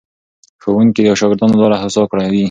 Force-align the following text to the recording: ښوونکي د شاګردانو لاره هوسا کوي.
ښوونکي 0.61 1.01
د 1.05 1.09
شاګردانو 1.19 1.59
لاره 1.61 1.77
هوسا 1.83 2.01
کوي. 2.09 2.39